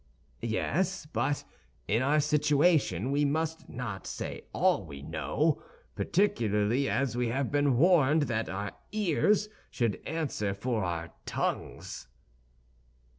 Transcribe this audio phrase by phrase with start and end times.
[0.41, 1.43] "Yes; but
[1.87, 8.23] in our situation we must not say all we know—particularly as we have been warned
[8.23, 12.07] that our ears should answer for our tongues."